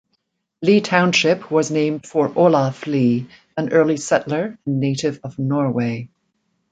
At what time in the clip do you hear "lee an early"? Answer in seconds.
2.87-3.97